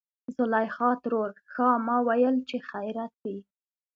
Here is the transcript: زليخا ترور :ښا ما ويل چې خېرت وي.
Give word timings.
زليخا 0.35 0.89
ترور 1.03 1.29
:ښا 1.51 1.69
ما 1.87 1.97
ويل 2.07 2.35
چې 2.49 2.57
خېرت 2.69 3.13
وي. 3.23 3.37